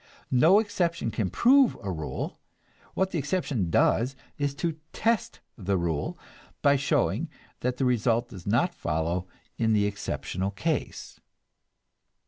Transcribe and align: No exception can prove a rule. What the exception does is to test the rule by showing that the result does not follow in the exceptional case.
No 0.31 0.57
exception 0.57 1.11
can 1.11 1.29
prove 1.29 1.77
a 1.83 1.91
rule. 1.91 2.39
What 2.95 3.11
the 3.11 3.19
exception 3.19 3.69
does 3.69 4.15
is 4.39 4.55
to 4.55 4.77
test 4.93 5.41
the 5.59 5.77
rule 5.77 6.17
by 6.63 6.75
showing 6.75 7.29
that 7.59 7.77
the 7.77 7.85
result 7.85 8.29
does 8.29 8.47
not 8.47 8.73
follow 8.73 9.27
in 9.59 9.73
the 9.73 9.85
exceptional 9.85 10.49
case. 10.49 11.19